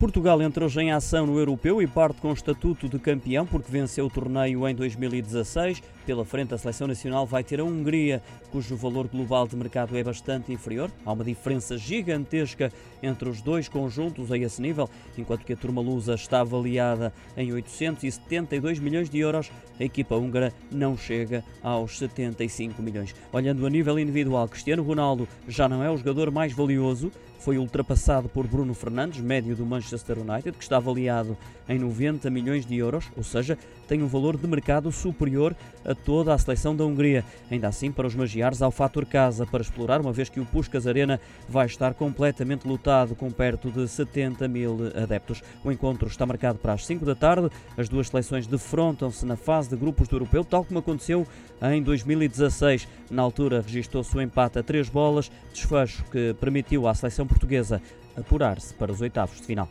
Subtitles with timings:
[0.00, 4.06] Portugal entra hoje em ação no europeu e parte com estatuto de campeão porque venceu
[4.06, 5.82] o torneio em 2016.
[6.06, 10.02] Pela frente, a seleção nacional vai ter a Hungria, cujo valor global de mercado é
[10.02, 10.90] bastante inferior.
[11.04, 15.82] Há uma diferença gigantesca entre os dois conjuntos a esse nível, enquanto que a turma
[15.82, 22.82] lusa está avaliada em 872 milhões de euros, a equipa húngara não chega aos 75
[22.82, 23.14] milhões.
[23.30, 28.28] Olhando a nível individual, Cristiano Ronaldo já não é o jogador mais valioso, foi ultrapassado
[28.28, 31.36] por Bruno Fernandes, médio do Manchester United, que está avaliado
[31.68, 33.56] em 90 milhões de euros, ou seja,
[33.86, 37.24] tem um valor de mercado superior a toda a seleção da Hungria.
[37.50, 40.46] Ainda assim, para os magiares, há o fator casa para explorar, uma vez que o
[40.46, 45.42] Puskas Arena vai estar completamente lotado, com perto de 70 mil adeptos.
[45.64, 47.50] O encontro está marcado para as 5 da tarde.
[47.76, 51.26] As duas seleções defrontam-se na fase de grupos do europeu, tal como aconteceu
[51.62, 52.86] em 2016.
[53.10, 57.82] Na altura, registrou-se o empate a três bolas, desfecho que permitiu à seleção portuguesa
[58.20, 59.68] apurar-se para os oitavos de final.